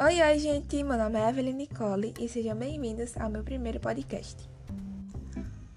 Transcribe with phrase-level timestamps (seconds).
[0.00, 0.82] Oi, oi, gente!
[0.82, 4.48] Meu nome é Evelyn Nicole e sejam bem-vindos ao meu primeiro podcast.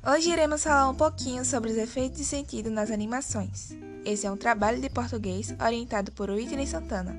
[0.03, 3.77] Hoje iremos falar um pouquinho sobre os efeitos de sentido nas animações.
[4.03, 7.15] Esse é um trabalho de português orientado por Whitney Santana.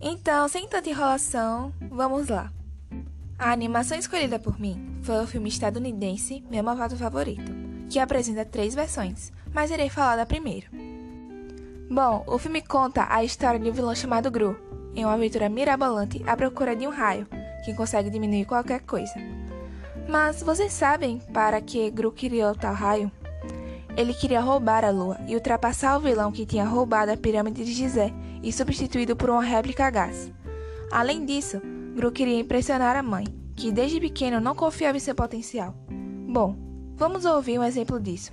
[0.00, 2.50] Então, sem tanta enrolação, vamos lá.
[3.38, 7.52] A animação escolhida por mim foi o filme estadunidense Meu Malvado Favorito,
[7.90, 10.66] que apresenta três versões, mas irei falar da primeira.
[11.90, 14.56] Bom, o filme conta a história de um vilão chamado Gru,
[14.94, 17.26] em uma aventura mirabolante à procura de um raio
[17.64, 19.14] que consegue diminuir qualquer coisa.
[20.08, 23.10] Mas vocês sabem para que Gru criou tal raio?
[23.96, 27.72] Ele queria roubar a lua e ultrapassar o vilão que tinha roubado a pirâmide de
[27.72, 28.12] Gizé
[28.42, 30.32] e substituído por uma réplica a gás.
[30.90, 31.60] Além disso,
[31.94, 35.74] Gru queria impressionar a mãe, que desde pequeno não confiava em seu potencial.
[36.28, 36.56] Bom,
[36.96, 38.32] vamos ouvir um exemplo disso.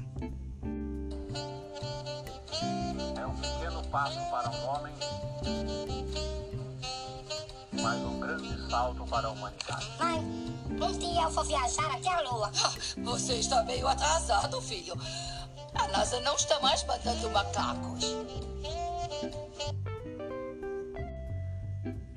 [3.97, 4.93] Passo para um homem
[7.81, 9.91] mas um grande salto para a humanidade.
[9.99, 12.51] Mãe, um dia eu vou viajar até a Lua.
[13.04, 14.93] Você está meio atrasado, filho.
[15.73, 18.15] A NASA não está mais mandando macacos.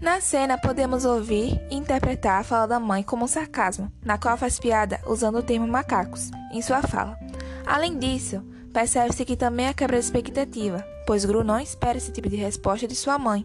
[0.00, 4.36] Na cena, podemos ouvir e interpretar a fala da mãe como um sarcasmo, na qual
[4.36, 7.18] faz piada usando o termo macacos em sua fala.
[7.66, 8.42] Além disso,
[8.72, 12.86] percebe-se que também é quebra de expectativa, pois Gru não espera esse tipo de resposta
[12.86, 13.44] de sua mãe.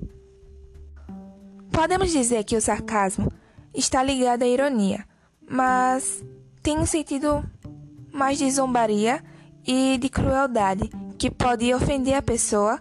[1.71, 3.31] Podemos dizer que o sarcasmo
[3.73, 5.05] está ligado à ironia,
[5.49, 6.23] mas
[6.61, 7.43] tem um sentido
[8.11, 9.23] mais de zombaria
[9.65, 12.79] e de crueldade que pode ofender a pessoa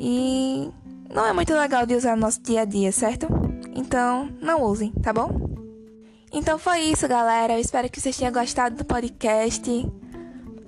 [0.00, 0.70] e
[1.12, 3.26] não é muito legal de usar no nosso dia a dia, certo?
[3.74, 5.56] Então, não usem, tá bom?
[6.32, 7.54] Então foi isso, galera.
[7.54, 9.70] Eu espero que vocês tenham gostado do podcast.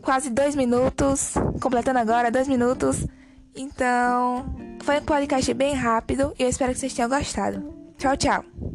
[0.03, 3.07] Quase dois minutos, completando agora dois minutos.
[3.55, 4.47] Então,
[4.83, 7.75] foi um podcast bem rápido e eu espero que vocês tenham gostado.
[7.99, 8.68] Tchau, tchau!